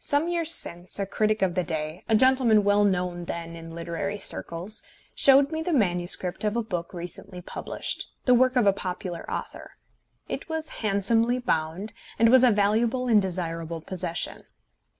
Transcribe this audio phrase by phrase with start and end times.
[0.00, 4.18] Some years since a critic of the day, a gentleman well known then in literary
[4.18, 4.82] circles,
[5.14, 9.74] showed me the manuscript of a book recently published, the work of a popular author.
[10.28, 14.42] It was handsomely bound, and was a valuable and desirable possession.